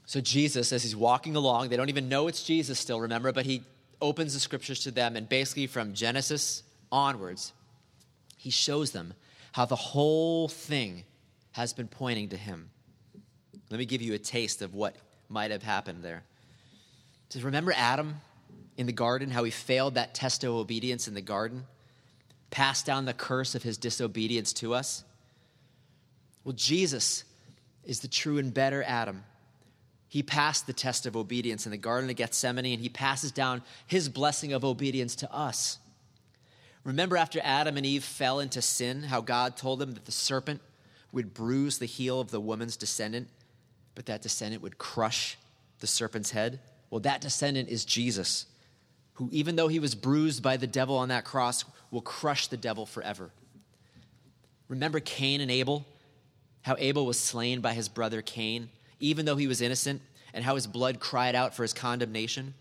[0.05, 3.45] So, Jesus, as he's walking along, they don't even know it's Jesus still, remember, but
[3.45, 3.63] he
[4.01, 7.51] opens the scriptures to them, and basically from Genesis onwards,
[8.37, 9.13] he shows them
[9.51, 11.03] how the whole thing
[11.53, 12.69] has been pointing to him.
[13.69, 14.95] Let me give you a taste of what
[15.29, 16.23] might have happened there.
[17.29, 18.21] Says, remember Adam?
[18.77, 21.65] In the garden, how he failed that test of obedience in the garden,
[22.51, 25.03] passed down the curse of his disobedience to us?
[26.43, 27.23] Well, Jesus
[27.83, 29.23] is the true and better Adam.
[30.07, 33.61] He passed the test of obedience in the Garden of Gethsemane, and he passes down
[33.85, 35.79] his blessing of obedience to us.
[36.85, 40.61] Remember after Adam and Eve fell into sin, how God told them that the serpent
[41.11, 43.27] would bruise the heel of the woman's descendant,
[43.95, 45.37] but that descendant would crush
[45.79, 46.59] the serpent's head?
[46.89, 48.45] Well, that descendant is Jesus,
[49.17, 52.57] who, even though he was bruised by the devil on that cross, will crush the
[52.57, 53.31] devil forever.
[54.67, 55.85] Remember Cain and Abel?
[56.61, 60.01] How Abel was slain by his brother Cain, even though he was innocent,
[60.35, 62.53] and how his blood cried out for his condemnation?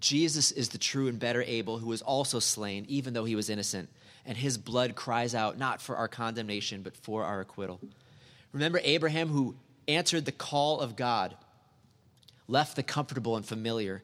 [0.00, 3.48] Jesus is the true and better Abel who was also slain, even though he was
[3.48, 3.88] innocent.
[4.24, 7.78] And his blood cries out not for our condemnation, but for our acquittal.
[8.52, 9.54] Remember Abraham who
[9.86, 11.36] answered the call of God,
[12.48, 14.02] left the comfortable and familiar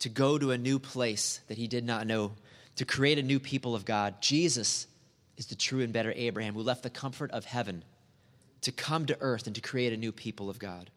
[0.00, 2.32] to go to a new place that he did not know,
[2.76, 4.20] to create a new people of God.
[4.20, 4.86] Jesus
[5.36, 7.84] is the true and better Abraham who left the comfort of heaven
[8.62, 10.90] to come to earth and to create a new people of God.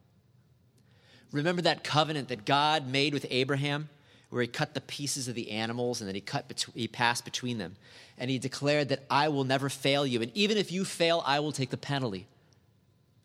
[1.31, 3.89] Remember that covenant that God made with Abraham?
[4.29, 7.57] where he cut the pieces of the animals and then he cut he passed between
[7.57, 7.75] them
[8.17, 11.39] and he declared that i will never fail you and even if you fail i
[11.39, 12.27] will take the penalty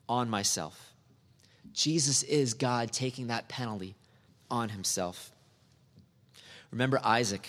[0.09, 0.93] on myself
[1.73, 3.95] jesus is god taking that penalty
[4.51, 5.31] on himself
[6.75, 7.49] remember isaac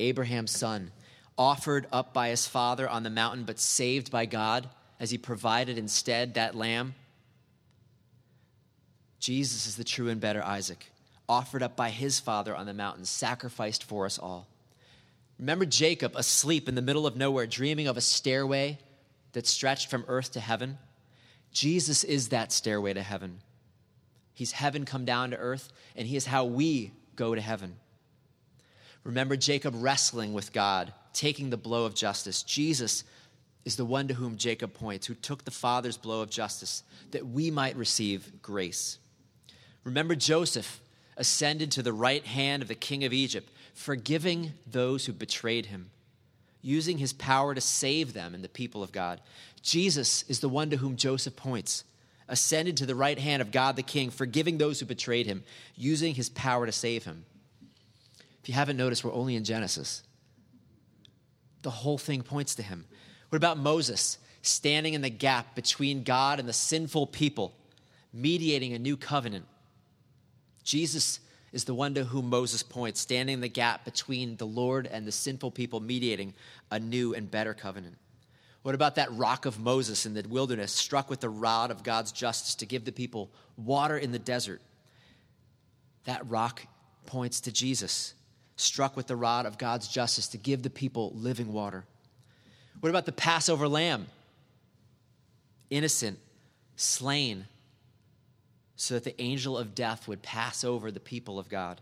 [0.00, 0.90] abraham's son
[1.38, 5.78] offered up by his father on the mountain but saved by god as he provided
[5.78, 6.94] instead that lamb
[9.20, 10.92] jesus is the true and better isaac
[11.32, 14.46] offered up by his father on the mountain, sacrificed for us all.
[15.38, 18.78] Remember Jacob asleep in the middle of nowhere, dreaming of a stairway
[19.32, 20.78] that stretched from earth to heaven?
[21.50, 23.40] Jesus is that stairway to heaven.
[24.34, 27.76] He's heaven come down to earth, and he is how we go to heaven.
[29.04, 32.42] Remember Jacob wrestling with God, taking the blow of justice.
[32.42, 33.04] Jesus
[33.64, 37.26] is the one to whom Jacob points, who took the Father's blow of justice that
[37.26, 38.98] we might receive grace.
[39.84, 40.80] Remember Joseph
[41.16, 45.90] ascended to the right hand of the king of Egypt, forgiving those who betrayed him,
[46.62, 49.20] using his power to save them and the people of God.
[49.62, 51.84] Jesus is the one to whom Joseph points,
[52.28, 55.44] ascended to the right hand of God the king, forgiving those who betrayed him,
[55.76, 57.24] using his power to save him.
[58.42, 60.02] If you haven't noticed, we're only in Genesis.
[61.62, 62.86] The whole thing points to him.
[63.28, 67.54] What about Moses standing in the gap between God and the sinful people,
[68.12, 69.46] mediating a new covenant?
[70.64, 71.20] Jesus
[71.52, 75.06] is the one to whom Moses points, standing in the gap between the Lord and
[75.06, 76.34] the sinful people, mediating
[76.70, 77.96] a new and better covenant.
[78.62, 82.10] What about that rock of Moses in the wilderness, struck with the rod of God's
[82.10, 84.62] justice to give the people water in the desert?
[86.04, 86.62] That rock
[87.06, 88.14] points to Jesus,
[88.56, 91.84] struck with the rod of God's justice to give the people living water.
[92.80, 94.06] What about the Passover lamb?
[95.70, 96.18] Innocent,
[96.76, 97.46] slain,
[98.76, 101.80] so that the angel of death would pass over the people of God.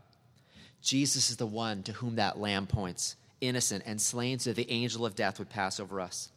[0.83, 4.71] Jesus is the one to whom that lamb points, innocent and slain, so that the
[4.71, 6.31] angel of death would pass over us.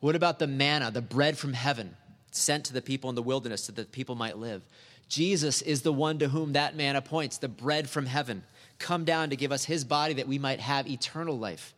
[0.00, 1.96] What about the manna, the bread from heaven,
[2.30, 4.62] sent to the people in the wilderness so that the people might live?
[5.08, 8.44] Jesus is the one to whom that manna points, the bread from heaven,
[8.80, 11.74] come down to give us his body that we might have eternal life.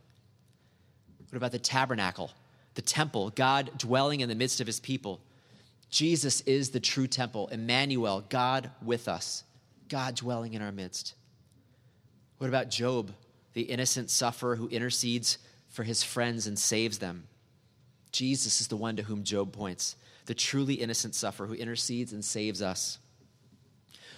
[1.28, 2.30] What about the tabernacle,
[2.74, 5.20] the temple, God dwelling in the midst of his people?
[5.90, 9.44] Jesus is the true temple, Emmanuel, God with us,
[9.88, 11.14] God dwelling in our midst.
[12.38, 13.12] What about Job,
[13.52, 15.38] the innocent sufferer who intercedes
[15.68, 17.24] for his friends and saves them?
[18.10, 22.24] Jesus is the one to whom Job points, the truly innocent sufferer who intercedes and
[22.24, 22.98] saves us.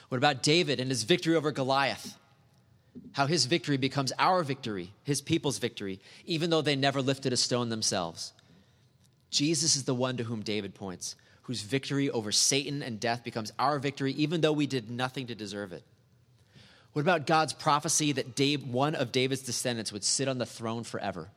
[0.09, 2.17] What about David and his victory over Goliath?
[3.13, 7.37] How his victory becomes our victory, his people's victory, even though they never lifted a
[7.37, 8.33] stone themselves.
[9.31, 13.53] Jesus is the one to whom David points, whose victory over Satan and death becomes
[13.59, 15.83] our victory, even though we did nothing to deserve it?
[16.93, 20.85] What about God's prophecy that Dave, one of David's descendants would sit on the throne
[20.85, 21.29] forever?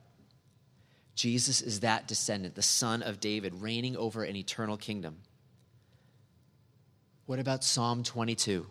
[1.15, 5.17] Jesus is that descendant, the son of David, reigning over an eternal kingdom.
[7.25, 8.67] What about Psalm 22?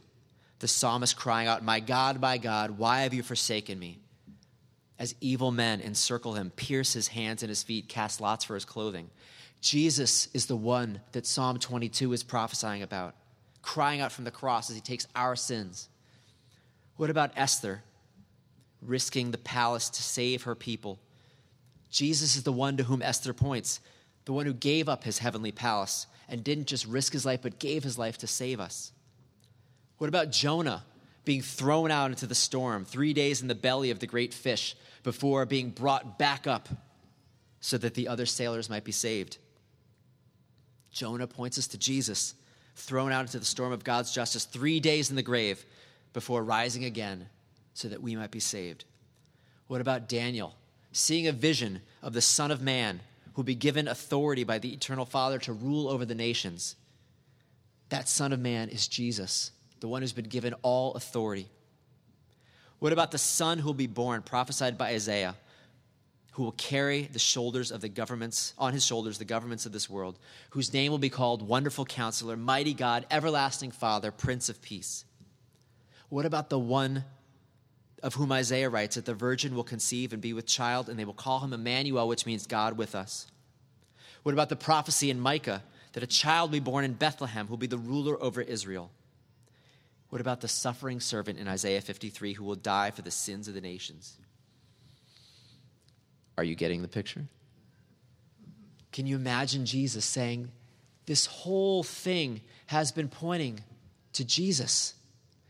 [0.58, 3.98] The psalmist crying out, My God, my God, why have you forsaken me?
[4.98, 8.64] As evil men encircle him, pierce his hands and his feet, cast lots for his
[8.64, 9.10] clothing.
[9.60, 13.14] Jesus is the one that Psalm 22 is prophesying about,
[13.60, 15.88] crying out from the cross as he takes our sins.
[16.96, 17.82] What about Esther,
[18.80, 20.98] risking the palace to save her people?
[21.90, 23.80] Jesus is the one to whom Esther points,
[24.24, 27.58] the one who gave up his heavenly palace and didn't just risk his life, but
[27.58, 28.92] gave his life to save us.
[29.98, 30.84] What about Jonah
[31.24, 34.76] being thrown out into the storm, three days in the belly of the great fish,
[35.02, 36.68] before being brought back up
[37.60, 39.38] so that the other sailors might be saved?
[40.90, 42.34] Jonah points us to Jesus,
[42.74, 45.64] thrown out into the storm of God's justice, three days in the grave
[46.12, 47.28] before rising again
[47.74, 48.84] so that we might be saved.
[49.66, 50.54] What about Daniel,
[50.92, 53.00] seeing a vision of the Son of Man
[53.36, 56.74] who be given authority by the eternal Father to rule over the nations.
[57.90, 61.48] That Son of Man is Jesus, the one who's been given all authority.
[62.78, 65.36] What about the Son who will be born, prophesied by Isaiah,
[66.32, 69.88] who will carry the shoulders of the governments, on his shoulders, the governments of this
[69.88, 70.18] world,
[70.50, 75.06] whose name will be called Wonderful Counselor, Mighty God, Everlasting Father, Prince of Peace?
[76.10, 77.04] What about the one
[78.02, 81.06] of whom Isaiah writes that the virgin will conceive and be with child, and they
[81.06, 83.26] will call him Emmanuel, which means God with us?
[84.22, 85.62] What about the prophecy in Micah
[85.92, 88.90] that a child will be born in Bethlehem who will be the ruler over Israel?
[90.16, 93.54] What about the suffering servant in Isaiah 53 who will die for the sins of
[93.54, 94.16] the nations?
[96.38, 97.26] Are you getting the picture?
[98.92, 100.50] Can you imagine Jesus saying,
[101.04, 103.60] This whole thing has been pointing
[104.14, 104.94] to Jesus?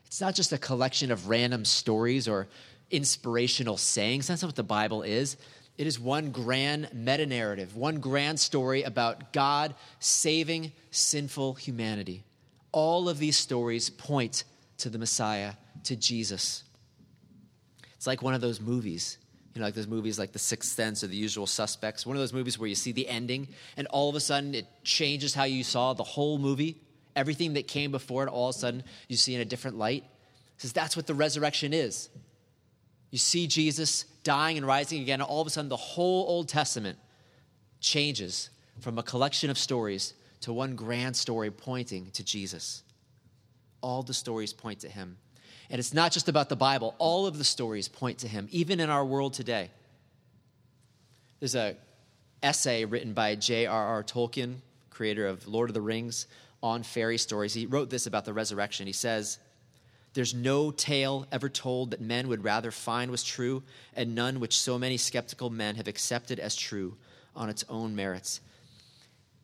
[0.05, 2.49] It's not just a collection of random stories or
[2.91, 4.27] inspirational sayings.
[4.27, 5.37] That's not what the Bible is.
[5.79, 12.25] It is one grand meta narrative, one grand story about God saving sinful humanity.
[12.73, 14.43] All of these stories point
[14.79, 16.65] to the Messiah, to Jesus.
[17.97, 19.19] It's like one of those movies,
[19.55, 22.21] you know, like those movies like The Sixth Sense or The Usual Suspects, one of
[22.21, 25.45] those movies where you see the ending and all of a sudden it changes how
[25.45, 26.81] you saw the whole movie.
[27.15, 30.05] Everything that came before it, all of a sudden, you see in a different light.
[30.05, 32.11] It says that's what the resurrection is.
[33.11, 36.49] You see Jesus dying and rising again, and all of a sudden, the whole Old
[36.49, 36.99] Testament
[37.81, 42.83] changes from a collection of stories to one grand story pointing to Jesus.
[43.87, 45.17] All the stories point to him.
[45.71, 48.81] And it's not just about the Bible, all of the stories point to him, even
[48.81, 49.71] in our world today.
[51.39, 51.77] There's a
[52.43, 54.03] essay written by J.R.R.
[54.03, 54.57] Tolkien,
[54.91, 56.27] creator of Lord of the Rings,
[56.65, 57.55] on fairy stories.
[57.55, 58.89] He wrote this about the resurrection.
[58.89, 59.39] He says,
[60.15, 63.63] There's no tale ever told that men would rather find was true,
[63.95, 66.97] and none which so many skeptical men have accepted as true
[67.37, 68.41] on its own merits.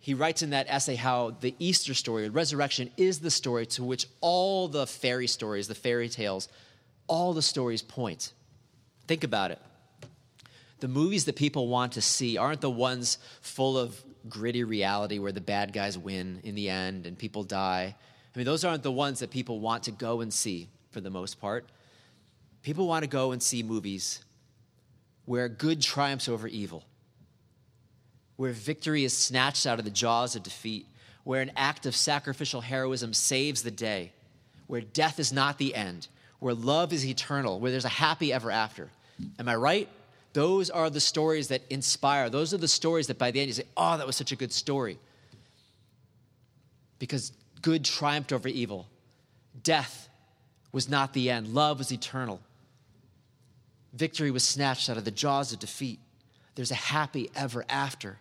[0.02, 4.08] He writes in that essay how the Easter story, resurrection, is the story to which
[4.20, 6.48] all the fairy stories, the fairy tales,
[7.06, 8.32] all the stories point.
[9.06, 9.60] Think about it.
[10.80, 15.30] The movies that people want to see aren't the ones full of gritty reality where
[15.30, 17.94] the bad guys win in the end and people die.
[18.34, 21.10] I mean, those aren't the ones that people want to go and see for the
[21.10, 21.70] most part.
[22.64, 24.24] People want to go and see movies
[25.26, 26.82] where good triumphs over evil,
[28.36, 30.86] where victory is snatched out of the jaws of defeat,
[31.24, 34.12] where an act of sacrificial heroism saves the day,
[34.66, 38.50] where death is not the end, where love is eternal, where there's a happy ever
[38.50, 38.88] after.
[39.38, 39.88] Am I right?
[40.32, 42.30] Those are the stories that inspire.
[42.30, 44.36] Those are the stories that by the end you say, oh, that was such a
[44.36, 44.98] good story.
[46.98, 48.86] Because good triumphed over evil.
[49.62, 50.08] Death
[50.72, 52.40] was not the end, love was eternal.
[53.92, 55.98] Victory was snatched out of the jaws of defeat.
[56.54, 58.18] There's a happy ever after.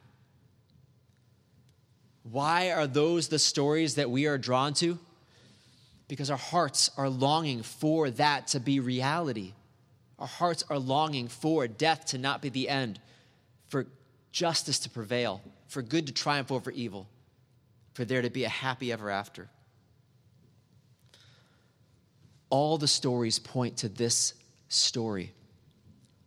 [2.23, 4.99] Why are those the stories that we are drawn to?
[6.07, 9.53] Because our hearts are longing for that to be reality.
[10.19, 12.99] Our hearts are longing for death to not be the end,
[13.69, 13.87] for
[14.31, 17.07] justice to prevail, for good to triumph over evil,
[17.93, 19.49] for there to be a happy ever after.
[22.49, 24.33] All the stories point to this
[24.67, 25.33] story.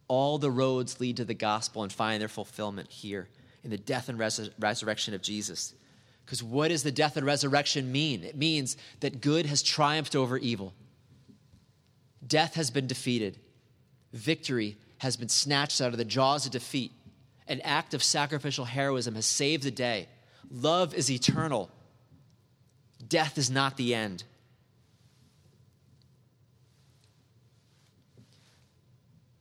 [0.08, 3.28] All the roads lead to the gospel and find their fulfillment here
[3.62, 5.74] in the death and res- resurrection of Jesus.
[6.24, 8.22] Because what does the death and resurrection mean?
[8.22, 10.74] It means that good has triumphed over evil,
[12.26, 13.38] death has been defeated,
[14.12, 16.92] victory has been snatched out of the jaws of defeat.
[17.46, 20.08] An act of sacrificial heroism has saved the day.
[20.50, 21.70] Love is eternal.
[23.06, 24.24] Death is not the end.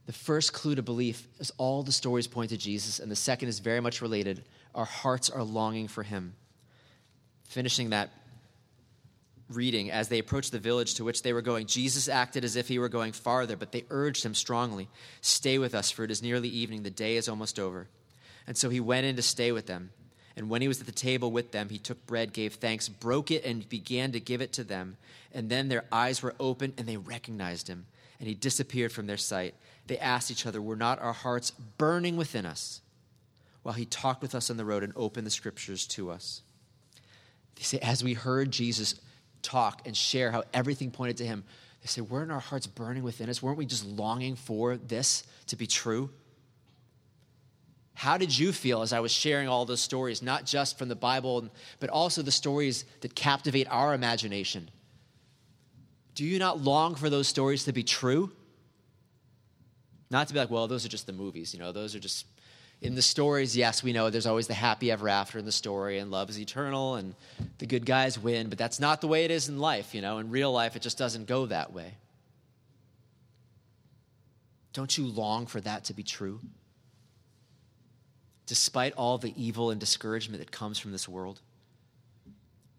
[0.06, 3.50] The first clue to belief is all the stories point to Jesus, and the second
[3.50, 4.44] is very much related.
[4.76, 6.34] Our hearts are longing for him.
[7.46, 8.10] Finishing that
[9.50, 12.68] reading, as they approached the village to which they were going, Jesus acted as if
[12.68, 14.90] he were going farther, but they urged him strongly,
[15.22, 16.84] Stay with us, for it is nearly evening.
[16.84, 17.88] The day is almost over.
[18.48, 19.92] And so he went in to stay with them.
[20.36, 23.30] And when he was at the table with them, he took bread, gave thanks, broke
[23.30, 24.98] it, and began to give it to them.
[25.32, 27.86] And then their eyes were opened, and they recognized him.
[28.20, 29.54] And he disappeared from their sight.
[29.88, 32.82] They asked each other, Were not our hearts burning within us
[33.64, 36.42] while he talked with us on the road and opened the scriptures to us?
[37.56, 38.96] They say, As we heard Jesus
[39.42, 41.44] talk and share how everything pointed to him,
[41.82, 43.44] they say, Weren't our hearts burning within us?
[43.44, 46.10] Weren't we just longing for this to be true?
[47.96, 50.96] How did you feel as I was sharing all those stories, not just from the
[50.96, 54.70] Bible, but also the stories that captivate our imagination?
[56.16, 58.32] Do you not long for those stories to be true?
[60.14, 62.28] Not to be like, well, those are just the movies, you know, those are just
[62.82, 65.98] in the stories, yes, we know there's always the happy ever after in the story,
[65.98, 67.16] and love is eternal, and
[67.58, 70.20] the good guys win, but that's not the way it is in life, you know.
[70.20, 71.96] In real life, it just doesn't go that way.
[74.72, 76.40] Don't you long for that to be true?
[78.46, 81.42] Despite all the evil and discouragement that comes from this world,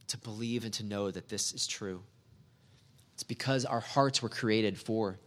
[0.07, 2.01] to believe and to know that this is true.
[3.15, 5.19] It's because our hearts were created for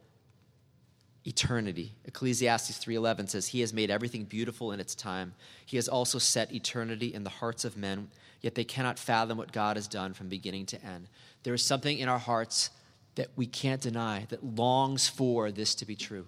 [1.27, 1.93] eternity.
[2.05, 5.33] Ecclesiastes 3:11 says he has made everything beautiful in its time.
[5.65, 8.09] He has also set eternity in the hearts of men,
[8.41, 11.09] yet they cannot fathom what God has done from beginning to end.
[11.43, 12.69] There is something in our hearts
[13.15, 16.27] that we can't deny that longs for this to be true.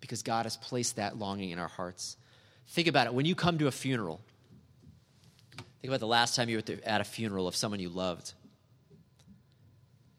[0.00, 2.16] Because God has placed that longing in our hearts.
[2.68, 3.14] Think about it.
[3.14, 4.20] When you come to a funeral,
[5.80, 8.32] think about the last time you were at a funeral of someone you loved.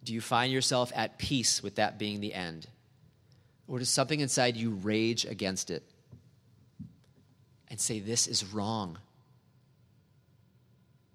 [0.04, 2.68] Do you find yourself at peace with that being the end?
[3.70, 5.84] Or does something inside you rage against it
[7.70, 8.98] and say, This is wrong?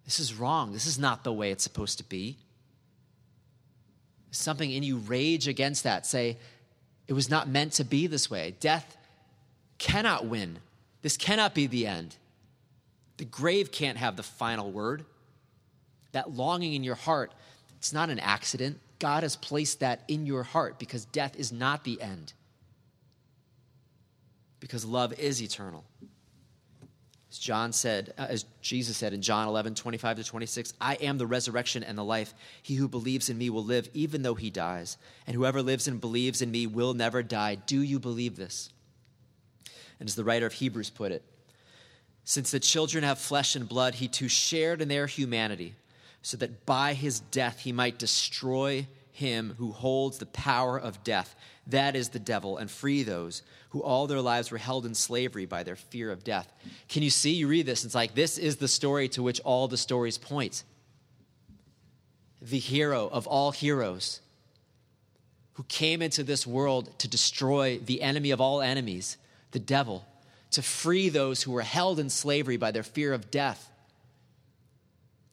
[0.04, 0.72] This is wrong.
[0.72, 2.38] This is not the way it's supposed to be.
[4.30, 6.06] Something in you rage against that.
[6.06, 6.38] Say,
[7.08, 8.54] It was not meant to be this way.
[8.60, 8.96] Death
[9.78, 10.58] cannot win.
[11.02, 12.14] This cannot be the end.
[13.16, 15.04] The grave can't have the final word.
[16.12, 17.32] That longing in your heart,
[17.78, 18.78] it's not an accident.
[19.00, 22.32] God has placed that in your heart because death is not the end
[24.64, 25.84] because love is eternal.
[27.30, 31.18] As John said, uh, as Jesus said in John 11, 25 to 26, I am
[31.18, 32.32] the resurrection and the life.
[32.62, 34.96] He who believes in me will live even though he dies.
[35.26, 37.56] And whoever lives and believes in me will never die.
[37.56, 38.70] Do you believe this?
[40.00, 41.22] And as the writer of Hebrews put it,
[42.24, 45.74] since the children have flesh and blood, he too shared in their humanity,
[46.22, 51.36] so that by his death he might destroy him who holds the power of death,
[51.68, 55.46] that is the devil, and free those who all their lives were held in slavery
[55.46, 56.52] by their fear of death.
[56.88, 57.32] Can you see?
[57.32, 60.64] You read this, it's like this is the story to which all the stories point.
[62.42, 64.20] The hero of all heroes
[65.54, 69.16] who came into this world to destroy the enemy of all enemies,
[69.52, 70.04] the devil,
[70.50, 73.70] to free those who were held in slavery by their fear of death.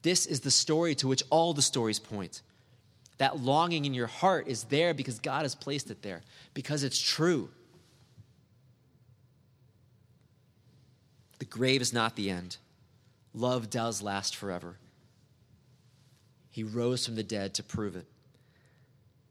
[0.04, 2.44] This is the story to which all the stories point.
[3.22, 6.24] That longing in your heart is there because God has placed it there,
[6.56, 7.52] because it's true.
[11.38, 12.58] The grave is not the end.
[13.36, 14.80] Love does last forever.
[16.50, 18.08] He rose from the dead to prove it.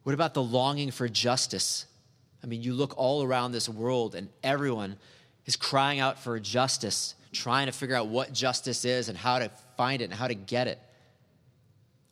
[0.04, 1.84] What about the longing for justice?
[2.44, 4.98] I mean, you look all around this world and everyone
[5.46, 9.50] is crying out for justice, trying to figure out what justice is and how to
[9.76, 10.78] find it and how to get it.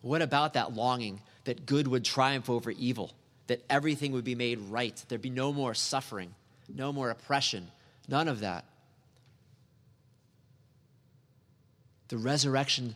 [0.00, 3.12] What about that longing that good would triumph over evil,
[3.46, 6.34] that everything would be made right, there'd be no more suffering,
[6.74, 7.68] no more oppression,
[8.08, 8.64] none of that?
[12.08, 12.94] The resurrection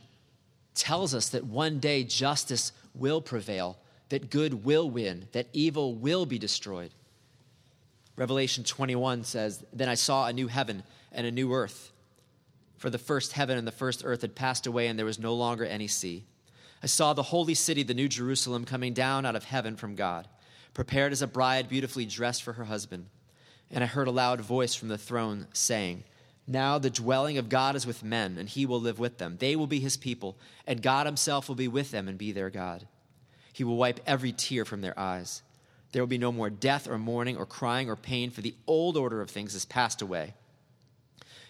[0.74, 3.76] tells us that one day justice will prevail,
[4.08, 6.90] that good will win, that evil will be destroyed.
[8.16, 10.82] Revelation 21 says, Then I saw a new heaven
[11.12, 11.92] and a new earth.
[12.76, 15.34] For the first heaven and the first earth had passed away, and there was no
[15.34, 16.24] longer any sea.
[16.82, 20.26] I saw the holy city, the new Jerusalem, coming down out of heaven from God,
[20.74, 23.06] prepared as a bride beautifully dressed for her husband.
[23.70, 26.04] And I heard a loud voice from the throne saying,
[26.46, 29.36] now the dwelling of God is with men, and he will live with them.
[29.38, 32.50] They will be his people, and God himself will be with them and be their
[32.50, 32.86] God.
[33.52, 35.42] He will wipe every tear from their eyes.
[35.92, 38.96] There will be no more death or mourning or crying or pain, for the old
[38.96, 40.34] order of things has passed away.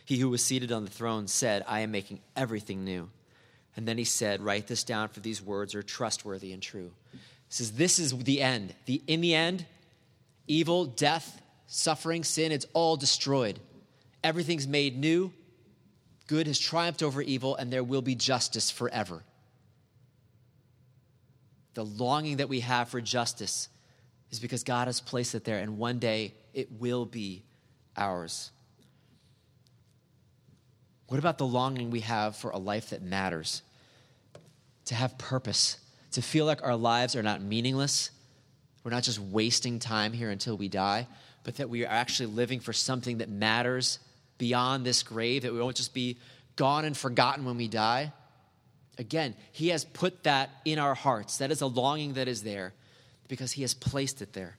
[0.04, 3.08] He who was seated on the throne said, I am making everything new.
[3.76, 6.90] And then he said, Write this down, for these words are trustworthy and true.
[7.12, 7.18] He
[7.48, 8.74] says, This is the end.
[8.86, 9.64] The, in the end,
[10.46, 13.58] evil, death, suffering, sin, it's all destroyed.
[14.22, 15.32] Everything's made new.
[16.26, 19.22] Good has triumphed over evil, and there will be justice forever.
[21.74, 23.68] The longing that we have for justice
[24.30, 27.42] is because God has placed it there, and one day it will be
[27.96, 28.50] ours.
[31.12, 33.60] What about the longing we have for a life that matters?
[34.86, 35.76] To have purpose,
[36.12, 38.10] to feel like our lives are not meaningless.
[38.82, 41.06] We're not just wasting time here until we die,
[41.44, 43.98] but that we are actually living for something that matters
[44.38, 46.16] beyond this grave, that we won't just be
[46.56, 48.10] gone and forgotten when we die.
[48.96, 51.36] Again, He has put that in our hearts.
[51.36, 52.72] That is a longing that is there
[53.28, 54.56] because He has placed it there.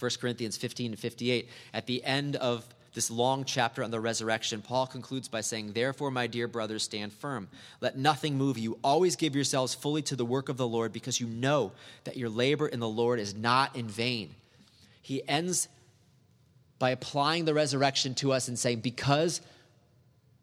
[0.00, 2.68] 1 Corinthians 15 to 58, at the end of
[2.98, 7.12] this long chapter on the resurrection, Paul concludes by saying, Therefore, my dear brothers, stand
[7.12, 7.46] firm.
[7.80, 8.76] Let nothing move you.
[8.82, 11.70] Always give yourselves fully to the work of the Lord because you know
[12.02, 14.34] that your labor in the Lord is not in vain.
[15.00, 15.68] He ends
[16.80, 19.42] by applying the resurrection to us and saying, because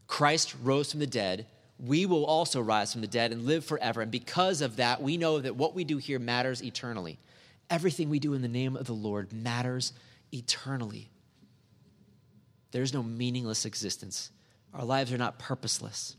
[0.08, 1.48] Christ rose from the dead,
[1.78, 4.00] we will also rise from the dead and live forever.
[4.00, 7.18] And because of that, we know that what we do here matters eternally.
[7.70, 9.92] Everything we do in the name of the Lord matters
[10.32, 11.10] eternally.
[12.76, 14.32] There's no meaningless existence.
[14.74, 16.18] Our lives are not purposeless.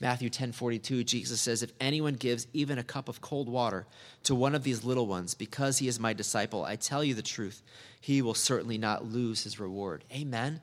[0.00, 3.86] Matthew 10 42, Jesus says, If anyone gives even a cup of cold water
[4.24, 7.22] to one of these little ones because he is my disciple, I tell you the
[7.22, 7.62] truth,
[8.02, 10.04] he will certainly not lose his reward.
[10.12, 10.60] Amen.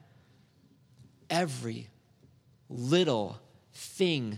[1.28, 1.90] Every
[2.70, 3.42] little
[3.74, 4.38] thing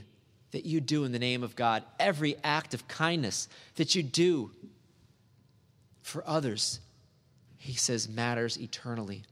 [0.51, 4.51] that you do in the name of God, every act of kindness that you do
[6.01, 6.79] for others,
[7.57, 9.25] he says matters eternally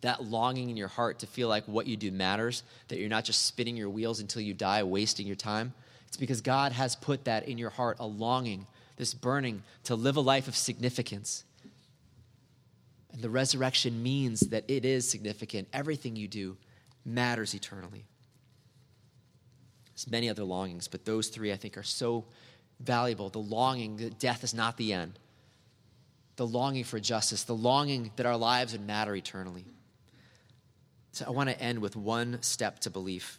[0.00, 3.24] that longing in your heart to feel like what you do matters, that you're not
[3.24, 5.72] just spinning your wheels until you die, wasting your time.
[6.08, 10.16] It's because God has put that in your heart, a longing, this burning to live
[10.16, 11.44] a life of significance.
[13.12, 15.68] And the resurrection means that it is significant.
[15.72, 16.56] Everything you do
[17.04, 18.04] matters eternally.
[19.92, 22.24] There's many other longings, but those three I think are so
[22.80, 23.28] valuable.
[23.28, 25.18] The longing that death is not the end,
[26.36, 29.64] the longing for justice, the longing that our lives would matter eternally.
[31.12, 33.38] So I want to end with one step to belief.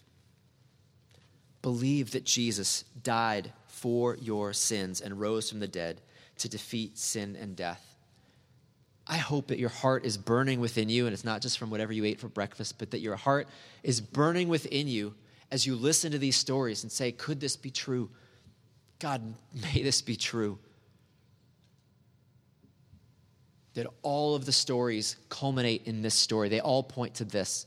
[1.62, 6.02] Believe that Jesus died for your sins and rose from the dead
[6.40, 7.96] to defeat sin and death.
[9.08, 11.92] I hope that your heart is burning within you, and it's not just from whatever
[11.92, 13.48] you ate for breakfast, but that your heart
[13.84, 15.14] is burning within you
[15.52, 18.10] as you listen to these stories and say, Could this be true?
[19.00, 19.34] God,
[19.74, 20.60] may this be true.
[23.74, 26.50] That all of the stories culminate in this story.
[26.50, 27.66] They all point to this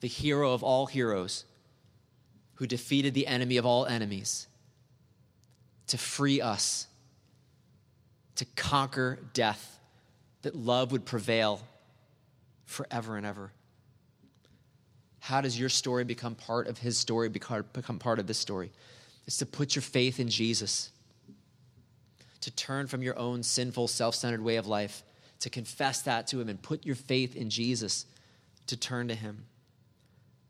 [0.00, 1.44] the hero of all heroes
[2.54, 4.46] who defeated the enemy of all enemies
[5.88, 6.86] to free us,
[8.36, 9.80] to conquer death,
[10.42, 11.60] that love would prevail
[12.64, 13.50] forever and ever.
[15.18, 18.70] How does your story become part of his story, become part of this story?
[19.26, 20.90] It's to put your faith in Jesus
[22.40, 25.02] to turn from your own sinful, self centered way of life,
[25.40, 28.06] to confess that to Him and put your faith in Jesus,
[28.66, 29.44] to turn to Him.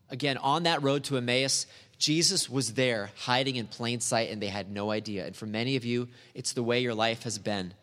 [0.09, 1.65] Again, on that road to Emmaus,
[1.97, 5.25] Jesus was there hiding in plain sight and they had no idea.
[5.25, 7.73] And for many of you, it's the way your life has been.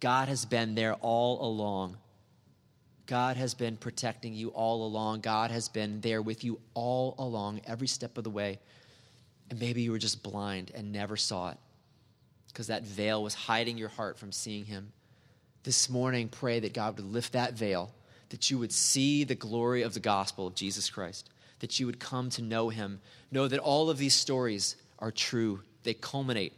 [0.00, 1.96] God has been there all along.
[3.06, 5.20] God has been protecting you all along.
[5.20, 8.58] God has been there with you all along, every step of the way.
[9.50, 11.58] And maybe you were just blind and never saw it
[12.52, 14.92] because that veil was hiding your heart from seeing Him.
[15.62, 17.92] This morning, pray that God would lift that veil,
[18.30, 21.28] that you would see the glory of the gospel of Jesus Christ,
[21.60, 23.00] that you would come to know Him.
[23.30, 26.54] Know that all of these stories are true, they culminate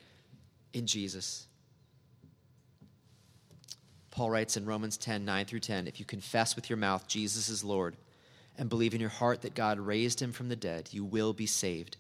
[0.72, 1.47] in Jesus.
[4.11, 7.49] Paul writes in Romans 10 9 through 10 If you confess with your mouth Jesus
[7.49, 7.97] is Lord
[8.59, 11.47] and believe in your heart that God raised him from the dead, you will be
[11.47, 11.97] saved.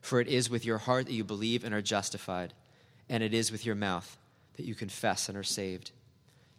[0.00, 2.52] For it is with your heart that you believe and are justified
[3.08, 4.16] and it is with your mouth
[4.56, 5.92] that you confess and are saved.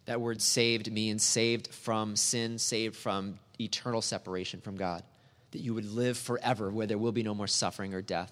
[0.06, 5.04] That word saved means saved from sin, saved from eternal separation from God,
[5.52, 8.32] that you would live forever where there will be no more suffering or death.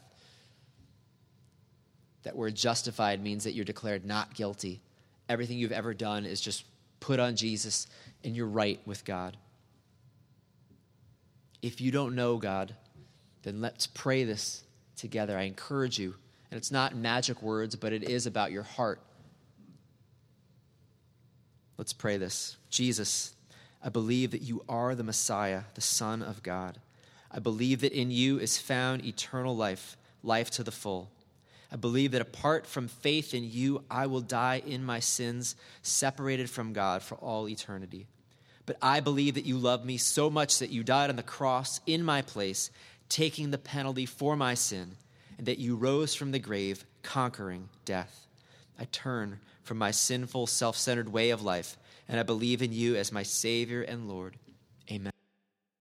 [2.24, 4.82] That word justified means that you're declared not guilty.
[5.28, 6.66] Everything you've ever done is just
[7.00, 7.88] put on Jesus
[8.24, 9.38] and you're right with God.
[11.62, 12.76] If you don't know God,
[13.44, 14.64] then let's pray this
[14.96, 15.38] together.
[15.38, 16.16] I encourage you
[16.52, 19.00] and it's not magic words, but it is about your heart.
[21.78, 22.58] Let's pray this.
[22.70, 23.34] Jesus,
[23.84, 26.80] I believe that you are the Messiah, the Son of God.
[27.32, 31.12] I believe that in you is found eternal life, life to the full.
[31.72, 36.50] I believe that apart from faith in you, I will die in my sins, separated
[36.50, 38.08] from God for all eternity.
[38.66, 41.82] But I believe that you love me so much that you died on the cross
[41.86, 42.72] in my place,
[43.10, 44.96] taking the penalty for my sin
[45.38, 48.26] and that you rose from the grave, conquering death.
[48.80, 51.78] I turn from my sinful, self centered way of life,
[52.08, 54.38] and I believe in you as my Savior and Lord.
[54.92, 55.12] Amen.